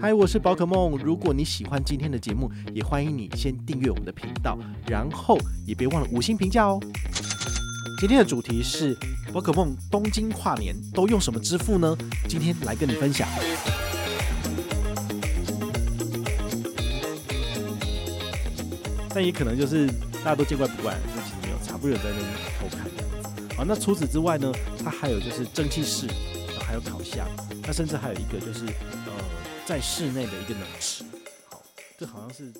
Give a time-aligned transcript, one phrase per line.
[0.00, 0.96] 嗨，我是宝可梦。
[0.96, 5.36] 如果你喜欢今天的节目，也欢迎你先订阅我们的频道，然后
[5.66, 6.80] 也别忘了五星评价哦。
[7.98, 8.96] 今天的主题是
[9.30, 11.94] 宝可梦东京跨年都用什么支付呢？
[12.26, 13.28] 今天来跟你分享。
[19.10, 19.86] 但也可能就是
[20.24, 22.26] 大家都见怪不怪，就其实没有差，不有在那边
[22.58, 23.54] 偷看这样子。
[23.54, 24.50] 好，那除此之外呢，
[24.82, 26.06] 它还有就是蒸汽室，
[26.66, 27.28] 还有烤箱，
[27.64, 28.64] 那甚至还有一个就是。
[29.70, 31.04] 在室内的一个冷池，
[31.48, 31.62] 好，
[31.96, 32.52] 这好像是。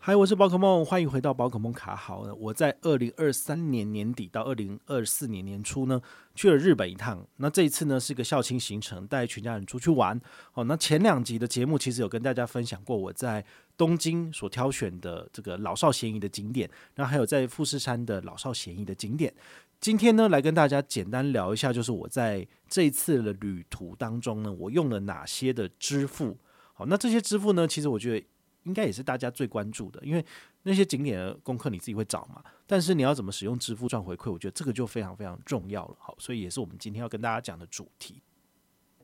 [0.00, 2.22] 嗨，我是宝可梦，欢迎回到宝可梦卡好。
[2.40, 6.02] 我在二零二三年年底到二零二四年年初呢，
[6.34, 7.24] 去了日本一趟。
[7.36, 10.20] 那这一次呢，是个校庆行程，带全家人出去玩。
[10.50, 13.44] 好，那前两集的节目其实有跟大家分享过我在
[13.76, 19.32] 东京所挑选的这个老少咸宜的景点，然后还有在富士山的老少咸宜的景点。
[19.80, 26.36] 今天呢，来跟大家简单聊一下，就是我在这一次的旅途当中呢，我用了哪些的支付。
[26.74, 28.26] 好，那这些支付呢，其实我觉得
[28.64, 30.24] 应该也是大家最关注的，因为
[30.64, 32.42] 那些景点的功课你自己会找嘛。
[32.66, 35.96] 但是你要怎么使用支付赚回馈，我觉得这个就非常非常重要了。
[36.00, 38.20] 好，所以也是我们今天要跟大家讲的主题。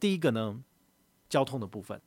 [0.01, 0.61] 第一个呢，
[1.29, 2.01] 交通的部分。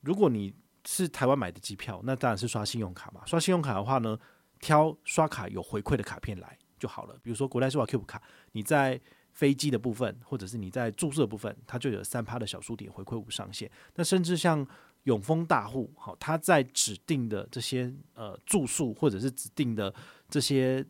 [0.00, 0.54] 如果你
[0.86, 3.22] 是台湾买的机票，那当然是刷信用卡嘛。
[3.26, 4.16] 刷信用卡的话呢，
[4.60, 6.56] 挑刷卡有回馈的卡片来。
[6.80, 7.16] 就好了。
[7.22, 8.20] 比如说国泰世华 Cube 卡，
[8.52, 9.00] 你在
[9.32, 13.70] 飞机的部分，或者是你在住宿的部分，它就有三趴的小数点回馈无上限。
[13.94, 14.66] 那甚至像
[15.04, 19.94] 永丰大户，好，它在指定的这些呃住宿或者是指定的
[20.28, 20.84] 这些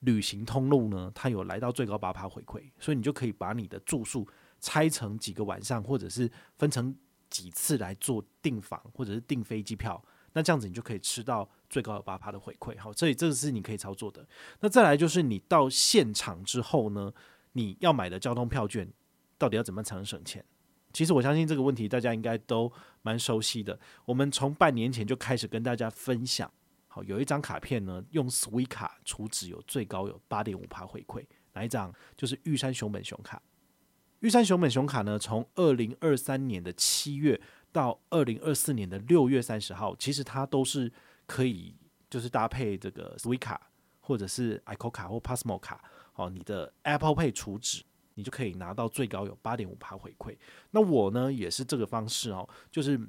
[0.00, 4.26] 旅行通路呢，它有来到最高八趴回馈，所以你就可以把你的住宿
[4.60, 6.94] 拆成几个晚上，或者是分成
[7.28, 10.02] 几次来做订房或者是订飞机票。
[10.34, 14.26] 那这样子你就可以吃到最高的八趴的回馈，好，所以这个是你可以操作的。
[14.60, 17.12] 那再来就是你到现场之后呢，
[17.52, 18.90] 你要买的交通票券
[19.36, 20.44] 到底要怎么才能省钱？
[20.92, 23.78] 其实我相信这个问题大家应该都蛮熟悉的。
[24.04, 26.50] 我们从半年前就开始跟大家分享，
[26.88, 31.94] 好，有一张卡片呢，用 Suica 卡储值有最高有八点五趴回馈，哪一张？
[32.16, 33.42] 就是玉山熊本熊卡。
[34.20, 37.40] 玉山熊本熊卡呢，从二零二三年的七月。
[37.72, 40.92] 到二零二四年的六月三十号，其实它都是
[41.26, 41.74] 可以，
[42.10, 45.82] 就是搭配这个 Suica 卡或者是 ICO 卡或 Passmo 卡，
[46.14, 47.82] 哦，你的 Apple Pay 储值，
[48.14, 50.36] 你就可以拿到最高有八点五趴回馈。
[50.70, 53.00] 那我呢也是这个方式哦，就是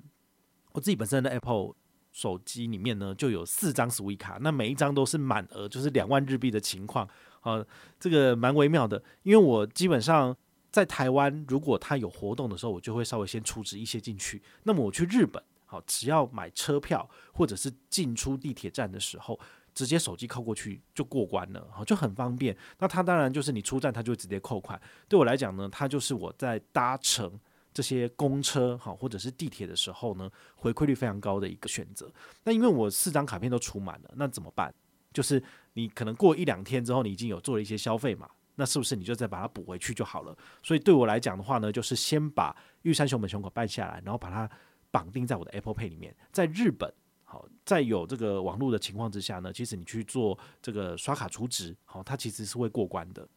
[0.72, 1.76] 我自己本身的 Apple
[2.12, 7.06] 手机里面呢就有四张 Suica 卡，那每一张都是满额，就是两万日币的情况，
[7.42, 7.66] 啊，
[8.00, 10.36] 这个蛮微妙的，因为我基本上。
[10.74, 14.42] 在台湾，如果他有活动的时候，我就会稍微先储值一些进去。
[14.64, 19.40] 那么我去日本，好，只要买车票或者是进出地铁站的时候，
[19.76, 22.58] 直接手机扣过去就过关了，好，就很方便。
[22.80, 24.82] 那它当然就是你出站，它就直接扣款。
[25.08, 27.40] 对我来讲呢，它就是我在搭乘
[27.72, 32.12] 这些公车，好，或者是地铁的时候呢，回馈率非常高的一个选择。
[32.44, 34.74] 那因为我四张卡片都储满了，那怎么办？
[35.14, 38.28] 就是你可能过一两天之后，你已经有做了一些消费嘛。
[38.56, 40.38] 那是不是你就再把它补回去就好了？
[40.62, 44.48] 所以对我来讲的话呢，就是先把玉山熊本熊口办下来，然后把它
[44.92, 46.16] 绑定在我的 Apple Pay 里面。
[46.32, 46.94] 在日本，
[47.24, 53.28] 好，在有这个网络的情况之下呢，其实你去做这个刷卡储值，好，它其实是会过关的。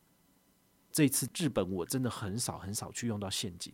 [0.92, 3.72] 这次日本我真的很少很少去用到现金，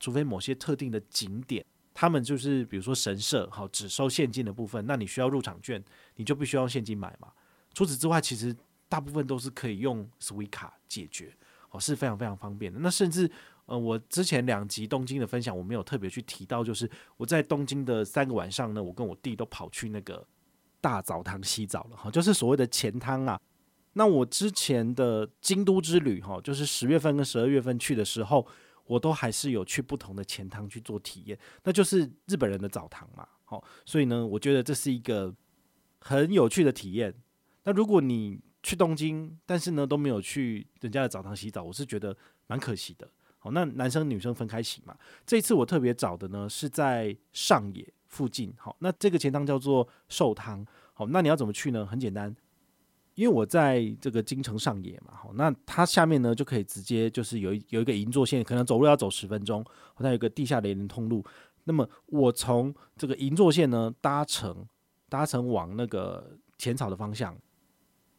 [0.00, 1.62] 除非某些特定的景点，
[1.92, 5.84] 他们就是比如说神社，好，只收现金的部分，那你需要入场券，
[6.14, 7.30] 你就必须要用现金买嘛。
[7.74, 8.56] 除此之外，其实。
[8.88, 11.34] 大部分都是可以用 s w i 卡解决，
[11.70, 12.78] 哦，是非常非常方便的。
[12.80, 13.30] 那甚至，
[13.66, 20.26] 呃，我之前两集东京的分享，我没有特别去提到，就是我在东京的三个晚上呢，我跟我弟都跑去那个
[20.80, 23.40] 大澡堂洗澡了，哈，就是所谓的前汤啊。
[23.94, 28.46] 那我之前的京都之旅，哈，就是十月份跟十二月份去的时候，
[28.84, 35.34] 我都还是有去不同的前汤去做体验，那就是日本人的澡堂嘛，好，所以呢，我觉得这是一个
[35.98, 37.12] 很有趣的体验。
[37.64, 42.14] 那如果你去东京，但是呢都没有去人家的澡堂洗澡，我是觉得
[42.48, 43.08] 蛮可惜的。
[43.38, 44.92] 好，那男生女生分开洗嘛。
[45.24, 48.52] 这一次我特别找的呢是在上野附近。
[48.58, 50.66] 好，那这个钱汤叫做寿汤。
[50.94, 51.86] 好，那你要怎么去呢？
[51.86, 52.34] 很简单，
[53.14, 55.14] 因为我在这个京城上野嘛。
[55.14, 59.64] 好，那它下面呢就可以直接就是有一有一个银座线，可能走路要走十分钟。
[59.94, 61.24] 好像有个地下雷人通路。
[61.62, 64.66] 那么我从这个银座线呢搭乘
[65.08, 67.32] 搭乘往那个浅草的方向。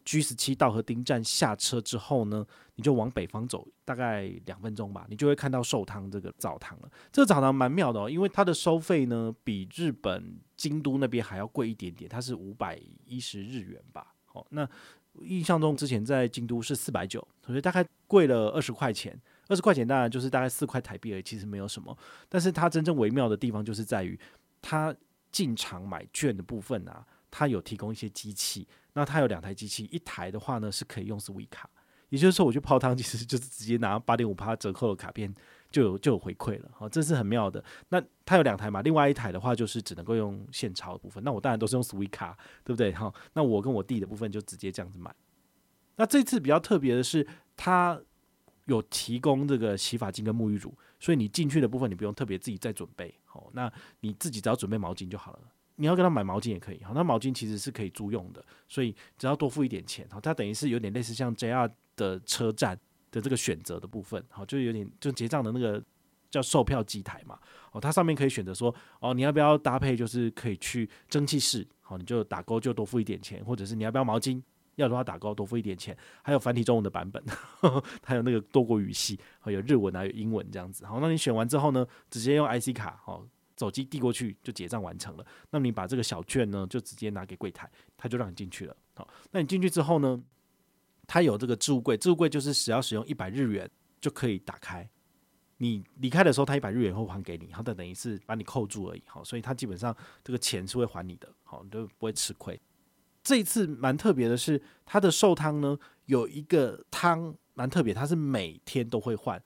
[0.07, 2.45] G 十七稻荷町站下车之后呢，
[2.75, 6.89] 你就往北方走，大概两分钟吧，你就会看到寿汤这个澡堂了。
[7.11, 14.15] 这个澡堂蛮妙的哦，因为它的收费呢比日本京都那边还要贵一点点，它是五百一十日元吧。
[14.23, 14.65] 好，那
[15.23, 19.19] 印象中之前在京都是四百九，所以大概贵了二十块钱。
[19.49, 21.97] 二十块钱当然就是大概四块台币而已，其实没有什么。
[22.29, 24.17] 但是它真正微妙的地方就是在于，
[24.61, 24.95] 它
[25.33, 27.05] 进场买券的部分啊，
[27.37, 28.67] 它有提供一些机器。
[28.93, 31.69] 那它有两台机器，一台的话呢是可以用 Sweet 卡，
[32.09, 35.31] 也就是说我去泡汤，其实就是直接拿八点五趴折扣的卡片
[35.69, 37.63] 就有就有回馈了，好，这是很妙的。
[37.89, 41.23] 那它有两台嘛，另外一台的话就是只能够用现钞的部分。
[41.23, 42.91] 那我当然都是用 Sweet 卡，对不对？
[42.91, 45.13] 好，那我跟我弟的部分就直接这样子买。
[45.97, 48.01] 那这次比较特别的是，它
[48.65, 55.41] 有提供这个洗发精跟沐浴乳，所以你进去的部分你不用特别自己再准备，好，那你自己只要准备毛巾就好了。
[55.79, 62.77] 你要跟他买毛巾也可以，好，那毛巾其实是可以租用的，所以只要多付一点钱，好，它等于是有点类似像 JR 的车站
[63.11, 65.81] 的这个选择的部分，好，就有点就结账的那个
[66.31, 67.39] 叫售票机台嘛，
[67.71, 74.41] 哦，它上面可以选择说，哦，你要不要搭配，就是可以去蒸汽室，好，你就打勾就多付一点钱，或者是你要不要毛巾，
[74.75, 77.23] 要的话打勾多付一点钱，还有繁体中文的版本，
[77.59, 83.23] 呵 呵还有那个多国语系，还有日文还有英文这样子，好，那你选完之后呢，直接用 IC 卡，好。
[83.57, 88.75] 手机递过去就结账完成了，那你把这个小券呢，就直接拿给柜台，他就让你进去了。
[88.93, 90.21] 好，那你进去之后呢，
[91.07, 93.69] 他有这个置物柜，置物柜就是只要使用一百日元
[93.99, 94.87] 就可以打开。
[95.57, 99.01] 你离开的时候，他一百日元会还给你，好，等等于是把你扣住而已。
[99.07, 102.59] 好，所以他基本上这个钱是会还你的，好，你就不会吃亏。
[103.23, 105.75] 这一次蛮特别的是，他的寿汤呢
[106.05, 109.41] 有一个汤蛮特别，它是每天都会换。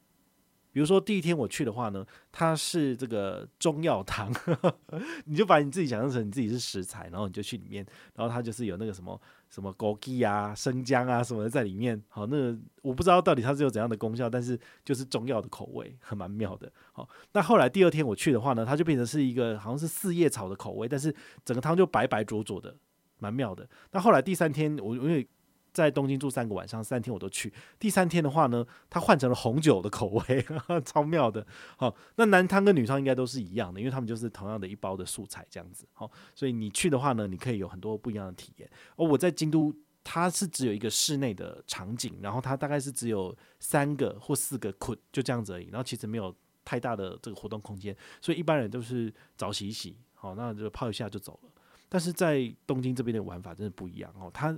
[0.71, 4.31] 比如说第一天我去的话呢，它是这个中药汤，
[5.25, 7.85] 你就把你自己想象成你自己是食材，然后你就去里面，
[8.15, 9.19] 然后它就是有那个什么
[9.49, 12.01] 什么枸杞啊、生姜啊什么的在里面。
[12.07, 16.71] 好，那个我不知道到底它是有怎样的功效，但是就是中药的口味，很蛮妙的。
[16.93, 21.13] 好，那后来第二天我去的话呢，它就变成是一个好像是四叶草的口味，但是
[21.43, 22.73] 整个汤就白白浊浊的，
[23.19, 23.67] 蛮妙的。
[23.91, 25.27] 那后来第三天我因为。
[25.73, 27.51] 在东京住三个晚上，三天我都去。
[27.79, 31.45] 第三天的话呢，它换成了红酒的口味，呵 呵超妙的。
[31.77, 35.87] 好，那男汤跟女汤应该都是一样的，因为他们就是同样的一包的素材这样子。
[35.93, 38.69] 好，所以你去的话呢，你可以有很多不一样的体验。
[38.97, 39.73] 而我在京都，
[40.03, 45.67] 它是只有一个室内的场景，然后它大概是只有三个或四个捆，就这样子而已。
[45.67, 46.35] 然后其实没有
[46.65, 51.49] 太大的这个活动空间，所以一般人都是早洗一洗，好，那就泡一下就走了。
[51.87, 54.53] 但是在东京这边的玩法真的不一样哦，它。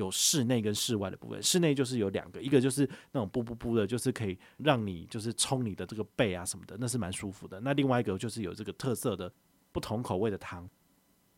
[0.00, 7.60] 有室内跟室外的部分，室内就是有两个，一个就是那种布布布的，就是可以让你就是冲你的这个背啊什么的，那是蛮舒服的。
[7.60, 9.30] 那另外一个就是有这个特色的
[9.70, 10.68] 不同口味的汤。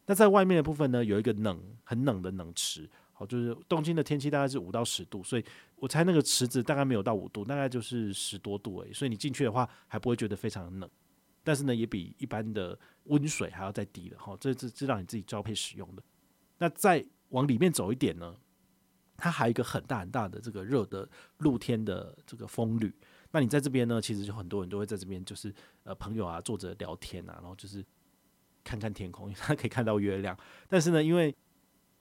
[0.07, 5.45] 那在外面的部分呢，有一个冷很冷的冷池，好，就是东京的天气大概是五到十度，所以
[5.77, 10.91] 我猜那个池子大概没有到五度，大概就是十多度而已，所以你进去的话还不会觉得非常冷，
[11.45, 16.03] 但是呢也比一般的温水还要再低的，好，这这是让你自己交配使用的。
[16.59, 18.37] 那再往里面走一点呢，
[19.23, 21.09] 它还有一个很大很大的这个热的
[21.39, 22.93] 露天的这个风吕，
[23.31, 25.55] 那你在这边呢，其实就很多人都会在这边，就是
[25.85, 27.85] 呃朋友啊坐着聊天啊，然后就是
[28.65, 30.37] 看看天空，因为它可以看到月亮。
[30.69, 31.33] 但是呢，因为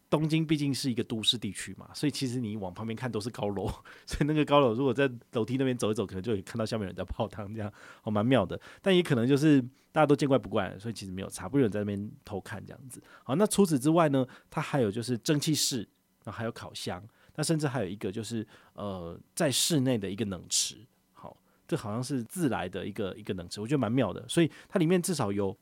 [0.09, 3.67] 东京毕竟是一个都市地区嘛，所以其实你往旁边看都是高楼，
[4.07, 7.71] 所以那个高楼如果在楼梯那边走一走，可能就会看到下面有人在泡汤，这样
[8.01, 8.59] 哦蛮妙的。
[8.81, 12.99] 但也可能就是大家都见怪不怪，所以其实没有差，不有人在那边偷看这样子。
[13.23, 15.87] 好，那除此之外呢，它还有就是蒸汽室。
[16.23, 17.03] 然后还有烤箱，
[17.35, 20.75] 那甚至还有一个就是呃，在室内的一个冷池，
[21.13, 21.35] 好，
[21.67, 24.27] 这好像是自来的一个一个冷池，我觉得蛮妙的。
[24.27, 25.57] 所以它里面至少有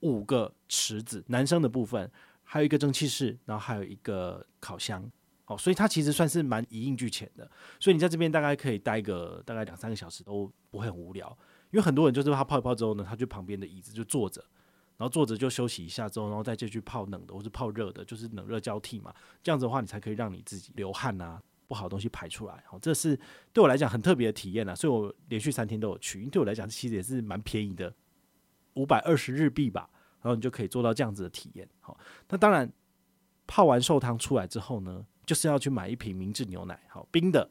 [0.00, 2.10] 五个池子，男生的部分
[2.42, 5.10] 还有一个蒸汽室，然后还有一个烤箱，
[5.44, 7.50] 好，所以它其实算是蛮一应俱全的。
[7.78, 11.28] 所以你在这边大概可以待个大概两三个小时都不会很无聊，
[11.70, 14.44] 因为很多人就是他泡一泡之后呢，他就旁边的椅子就坐着。
[14.96, 19.12] 然后坐着就休息一下之后，然后再继续泡冷的或是泡热的，就是冷热交替嘛。
[19.42, 22.62] 这样子的话，你才可以让你自己流汗啊，不好的东西排出来。
[22.66, 23.18] 好，这是
[23.52, 24.74] 对我来讲很特别的体验啊。
[24.74, 27.92] 所以我连续三天都有去，因为对我来讲其实也是蛮便宜的，
[28.74, 29.90] 五百二十日币吧。
[30.22, 31.68] 然后你就可以做到这样子的体验。
[31.80, 31.98] 好，
[32.28, 32.72] 那当然
[33.46, 37.50] 泡完寿汤出来之后呢，就是要去买一瓶明治牛奶，好，冰的。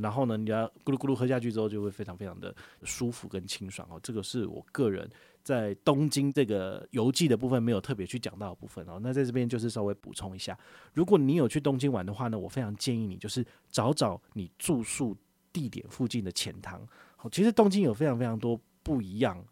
[0.00, 4.00] 然后呢，你要咕噜咕噜喝下去之后，就会非常非常的舒服跟清爽哦。
[4.02, 5.08] 这个是我个人
[5.42, 8.98] 在东京这个游记的部分没有特别去讲到的部分哦。
[9.02, 10.58] 那在这边就是稍微补充一下，
[10.94, 15.16] 如果你有去东京玩的话呢，我非常建议你就是找找你住宿
[15.52, 16.80] 地点附近的钱汤。
[17.16, 19.44] 好，其实东京有非常非常多不一样、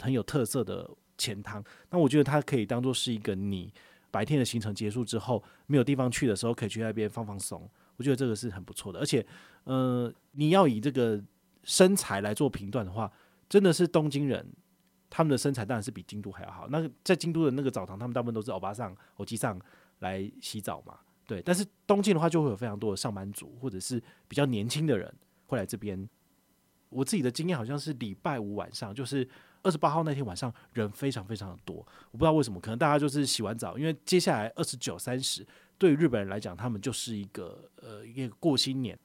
[0.00, 1.62] 很有特色的钱汤。
[1.88, 3.72] 那我觉得它可以当做是一个你
[4.10, 7.70] 白天的行程结束之后没有地方去的时候，可以去那边放放松。
[7.96, 9.24] 我觉得这个是很不错的，而且，
[9.64, 11.22] 呃，你要以这个
[11.62, 13.10] 身材来做评断的话，
[13.48, 14.46] 真的是东京人，
[15.08, 16.66] 他们的身材当然是比京都还要好。
[16.68, 19.60] 那在京都的那个澡堂，他们大部分都是欧巴桑、欧吉桑
[20.00, 21.40] 来洗澡嘛，对。
[21.42, 25.12] 但是东京的话，就会有非常多的上班族或者是比较年轻的人
[25.46, 26.08] 会来这边
[26.88, 29.28] 我自己的经验好像是礼拜五晚上，就是
[29.62, 31.76] 二十八号那天晚上人非常非常的多，
[32.10, 35.46] 我不知道为什么，可能大家就是洗完澡，因为接下来二十九、三十
[35.84, 38.98] 对日本人来讲，他们就是一个呃一个过新年，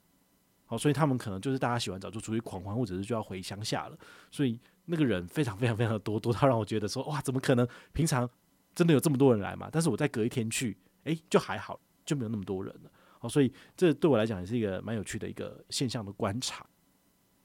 [0.65, 3.97] 好，所以他们可能就是大家洗完澡就出去狂欢，或者是就要回乡下了，
[4.31, 8.29] 所以那个人非常非常非常的多，多到让我觉得说哇，怎么可能平常
[8.73, 9.67] 真的有这么多人来嘛？
[9.69, 12.91] 但是我再隔一天去，诶、就还好，就没有那么多人了。
[13.19, 16.65] 好，所以这对我来讲也是一个蛮有趣的一个现象的观察。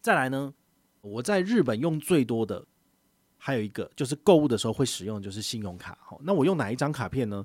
[0.01, 0.55] 再来呢，
[1.01, 2.65] 我在日本用最多的
[3.37, 5.99] 还有一个就是购物的时候会使用就是信用卡。
[6.01, 7.45] 好，那我用哪一张卡片呢？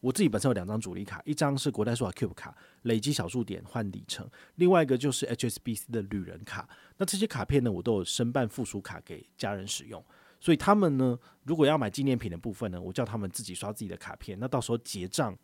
[0.00, 4.26] 我自己本身有两张主力卡，一张是国泰数码 Cube 卡，累积小数点换里程；
[4.56, 6.68] 另外一个就是 HSBC 的旅人卡。
[6.96, 10.04] 那这些卡片呢，我都有申办附属卡给家人使用。
[10.40, 14.38] 所以他们呢，如果要买纪念品的部分呢，我叫他们自己刷自己的卡片。
[14.38, 15.36] 那到时候结账。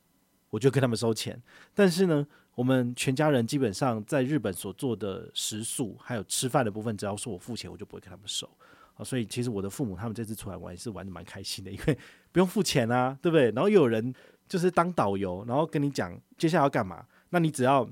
[0.50, 1.42] 我就跟他们收钱，
[1.74, 8.48] 但是呢，我们全家人基本上在日本所做的食宿还有吃饭的部分，只要是我付钱，我就不会跟他们收。
[8.94, 11.98] 啊，所以其实我的父母他们这次出来玩也是玩得蛮开心的，因为
[12.30, 13.46] 不用付钱啊，对不对？
[13.50, 14.14] 然后又有人
[14.48, 17.88] 就是当导游，然后跟你讲接下来要干嘛，那你只要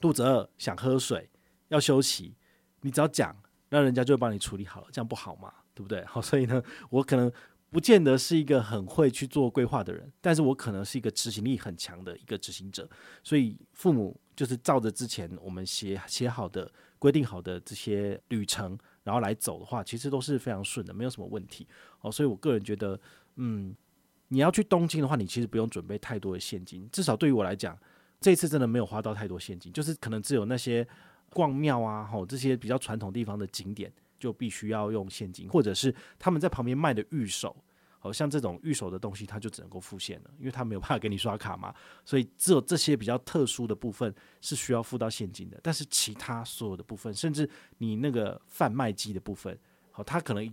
[0.00, 1.28] 肚子饿想喝水
[1.68, 2.34] 要休息，
[2.80, 3.36] 你只要讲，
[3.68, 5.52] 那人家就会帮你处理好了，这样不好吗？
[5.74, 6.04] 对不对？
[6.06, 7.32] 好，所以呢，我可能。
[7.68, 12.88] 不见得是一个很会去做规划的人，但是我可能是一个执行力很强的一个执行者，
[13.24, 21.66] 所以父母就是照着之前我们写写好的、规定好的这些旅程，然后来走的话，其实都是非常顺的，没有什么问题。
[22.00, 22.98] 哦，所以我个人觉得，
[23.34, 23.74] 嗯，
[24.28, 27.78] 你要去东京的话，你其实不用准备太多的现金，至少对于我来讲，
[28.20, 30.86] 这次真的没有花到太多现金，就是可能只有那些
[31.30, 33.92] 逛庙啊，吼这些比较传统地方的景点。
[34.18, 37.54] 就必须要用现金，或者是他们在旁边卖的御守，
[37.98, 45.60] 好像这种御守的东西，它就只能够付现了，因为他没有办法给你刷卡嘛，所以只有这些比较特殊的部分是需要付到现金的。
[45.62, 49.56] 但是其他所有的部分，甚至你那个贩卖机的部分，
[49.90, 50.50] 好，它可能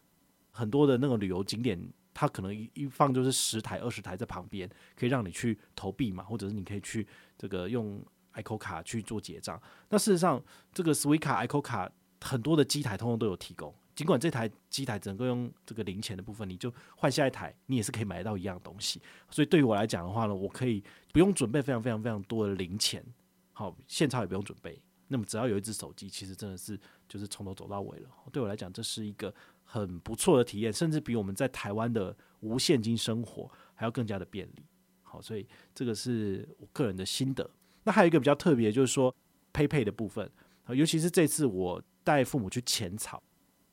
[0.51, 1.81] 很多的那个旅游景点，
[2.13, 8.03] 它可能一放就是十台、二十台在旁边，可以让你去投币嘛，或者是你可以去这个用
[8.33, 9.61] ICO 卡去做结账。
[9.89, 10.43] 那事实上，
[10.73, 11.91] 这个 Swica ICO 卡。
[12.25, 19.01] 很多的机台通通都有提供，尽管这台机台只能够用这个零钱的部分，你就换下一台，你也是可以买到一样东西。
[19.29, 23.03] 所以对于我来讲的话呢，我可以不用准备非常非常非常多的零钱，
[23.51, 24.81] 好，现钞也不用准备。
[25.09, 26.79] 那么只要有一只手机，其实真的是
[27.09, 28.09] 就是从头走到尾了。
[28.31, 34.65] 对我来讲，这是一个很不错的体验，甚至比我们在台湾的无现金生活还要更加的便利。
[35.01, 37.49] 好，所以这个是我个人的心得。
[37.83, 39.13] 那还有一个比较特别，就是说
[39.53, 40.29] PayPay 的部分，
[40.67, 41.83] 尤其是这次我。
[42.05, 43.23] 带父母去浅草，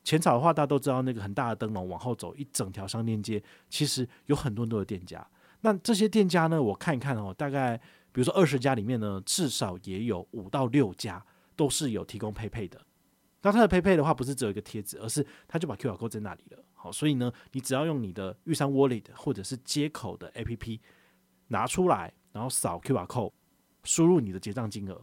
[0.05, 5.27] 浅草的话，大家都知道那个很大的灯笼，往后走一整条商店街，其实有很多很多的店家。
[5.59, 7.75] 那这些店家呢，我看一看哦，大概
[8.13, 11.21] 比如说二十家里面呢，至少也有五到六家
[11.57, 12.81] 都是有提供 PayPay 的。
[13.41, 16.63] 那它的 PayPay 的话，不是只有一个贴纸，而是它就把 QR code 在那里了。
[16.73, 20.79] 好，所以呢，你只要用你的玉山 Wallet 或者是接口的 APP
[21.47, 23.31] 拿出来，然后扫 QR code，
[23.83, 24.93] 输入你的结账金额，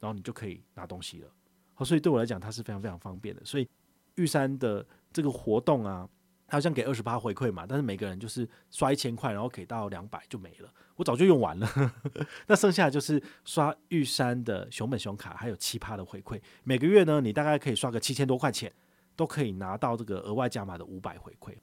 [0.00, 1.30] 然后你就可以拿东西了。
[1.74, 3.44] 好，所以对我来讲，它是非常非常方便的。
[3.44, 3.68] 所以
[4.16, 6.08] 玉山的这个活动啊，
[6.48, 10.72] 他好像给二十八回馈嘛，但是每个人就是刷一千块，然后给到两百就没了。
[10.96, 11.94] 我早就用完了，
[12.48, 16.40] 那剩下就是刷玉山的熊本熊卡，还有七趴的回馈。
[16.64, 18.72] 每个月呢，你大概可以刷个七千多块钱，
[19.14, 21.54] 都可以拿到这个额外加码的五百回馈。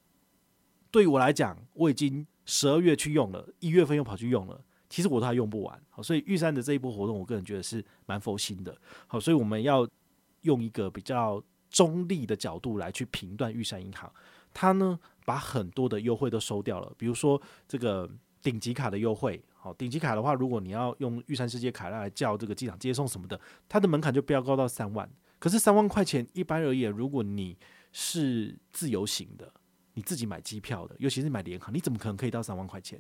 [0.92, 4.64] 对于我来讲，我已经十二月去用了，一月份又跑去用了。
[4.88, 5.82] 其实我都还用不完。
[5.90, 8.78] 好，所以玉山的这一波活动，我个人觉得是蛮佛心的。
[9.08, 9.88] 好，所以我们要。
[10.46, 14.14] 用一个比较中立的角度来去评断玉山银行，
[14.56, 18.10] 他呢把很多的优惠都收掉了，比如说这个
[18.42, 25.08] 顶级卡的优惠，好，顶级卡的话，如果你要用玉山世界卡来叫这个机场接送什么的，它的门槛就飙高到三万。
[25.38, 27.58] 可是三万块钱，一般而言，如果你
[27.92, 29.52] 是自由行的，
[29.94, 33.00] 你自己买机票的，尤其是买联航，你怎么可能可以到三万块钱？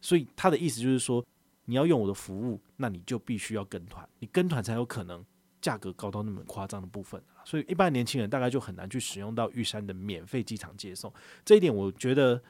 [0.00, 1.24] 所以他的意思就是说，
[1.66, 5.24] 你要用我的服务，那你就必须要跟团，你跟团才有可能。
[5.60, 11.12] 价格高到那么夸张的部分，所以一般年轻人大概就很难去使用到玉山的免费机场接送。
[11.44, 12.40] 这一点我觉得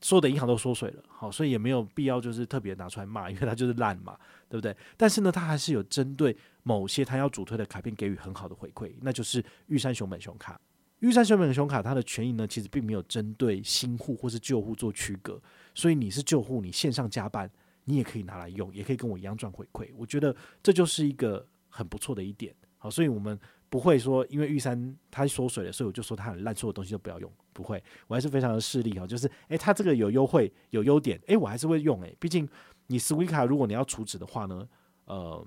[0.00, 4.18] 所有的银行都缩水了，好，所以也没有必要就是特别拿出来骂，因为它就是烂嘛，
[4.48, 4.76] 对不对？
[4.96, 10.60] 但是呢，它还是有针对某些它要主推的卡片给予很好的回馈，那就是玉山熊本熊卡。
[11.00, 15.40] 玉山熊本熊卡它的权益呢，其实并没有针对新户或是旧户做区隔，
[15.74, 17.50] 所以你是旧户，你线上加班，
[17.84, 19.90] 你也可以拿来用，也可以跟我一样赚回馈。
[19.96, 21.46] 我觉得这就是一个
[21.76, 22.54] 很不错的一点。
[22.78, 27.30] 好，所以我们不会说，因为玉山它缩水了，所以我就说它很烂，所有东西都不要用。
[27.52, 32.16] 不会，我还是非常的势利哈，就是诶，它这个有优惠有优点，诶，我还是会用诶。
[32.20, 32.48] 毕竟
[32.86, 34.68] 你 Swica 如果你要储值的话呢，
[35.06, 35.46] 呃，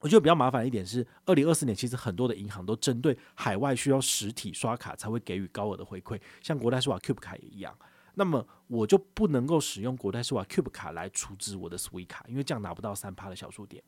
[0.00, 7.76] 我觉得比较麻烦一点是，二零二四年其实很多的银行都针对海外需要实体刷卡才会给予高额的回馈，像国泰世华 Cube 卡也一样。
[8.14, 13.82] 那么我就不能够使用国泰世华 Cube 卡来储值我的 Sweet 卡，因为这样拿不到三趴的小数点。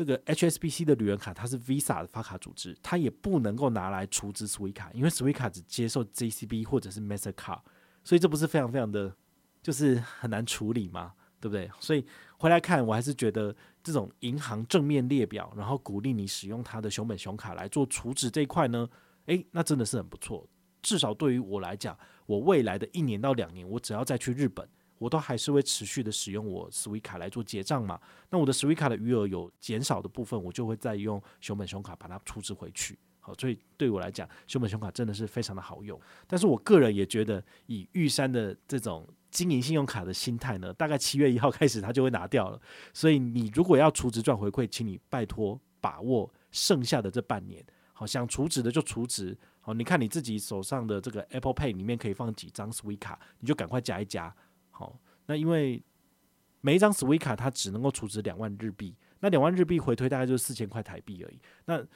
[0.00, 7.60] 这个 HSBC 的旅人卡它是 Visa 的发卡组织，它也不能够拿来储值 Sweet 卡，因为 Swi 卡只接受 JCB 或者是 Mastercard，
[8.02, 9.14] 所以这不是非常非常的，
[9.62, 11.12] 就是很难处理吗？
[11.38, 11.70] 对不对？
[11.80, 12.02] 所以
[12.38, 18.88] 回来看，我还是觉得这种银行正面列表，然后鼓励你使用它的熊本熊卡来做储值这一块呢，
[19.26, 20.48] 诶，那真的是很不错。
[20.80, 24.66] 至少对于我来讲，我未来的一年到两年，我只要再去日本，
[25.00, 27.98] 我都还是会持续的使用我 Suica 卡来做结账嘛。
[28.28, 32.98] 那我的 Suica 卡的余额有减少的部分，我就会再用熊本熊卡把它储值回去。
[33.18, 35.98] 好，所以对我来讲，熊本熊卡真的是非常的好用。
[36.26, 42.60] 但是我个人也觉得，以玉山的这种经营信用卡的心态呢，大概七月一号开始它就会拿掉了。
[42.92, 47.64] 所以你如果要储值赚回馈，请你拜托把握剩下的这半年。
[47.94, 49.36] 好，想储值的就储值。
[49.60, 54.34] 好，你看你自己手上的这个 Apple Pay 里面可以放几张 Suica 卡，你就赶快加一加。
[54.80, 55.82] 好，那因为
[56.62, 61.38] 每一张 Suica 卡它只能够储值两万日币，那两万日币回推大概就是四千块台币而已。
[61.66, 61.86] 那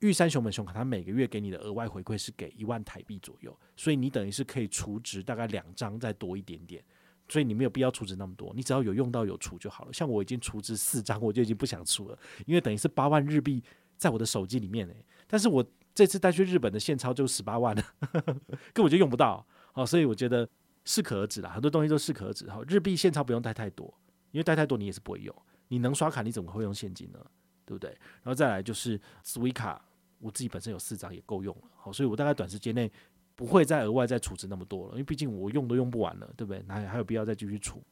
[0.00, 6.82] 玉山熊本熊卡，它每个月给你的额外回馈是给一万台币左右，所以你等于是可以储值大概两张再多一点点，
[7.28, 9.92] 所以你没有必要储值那么多，你只要有用到有储就好了。
[9.92, 13.62] 像我已经储值四张，我就已经不想储了，因为等于是八万日币
[13.96, 17.84] 在我的手机里面诶，但是我这次带去日本的现钞就十八万了，
[18.74, 20.48] 根本就用不到，好，所以我觉得
[20.84, 22.48] 适可而止啦，很多东西都适可而止。
[22.50, 23.92] 好，日币现钞不用带太多，
[24.30, 25.34] 因为带太多你也是不会用，
[25.68, 27.18] 你能刷卡你怎么会用现金呢？
[27.64, 27.90] 对不对？
[28.22, 29.88] 然后再来就是 Suica 卡。
[30.18, 32.88] 我自己本身有四张也够用了，好，所以我大概短时间内
[33.34, 36.62] 不会再额外再储值那么多了，因为毕竟我用都用不完了，对不对？
[36.68, 37.82] 那还有必要再继续储？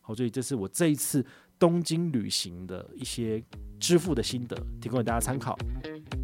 [0.00, 1.26] 好，所以这是我这一次
[1.58, 3.42] 东京旅行的一些
[3.80, 5.58] 支付的心得，提供给大家参考。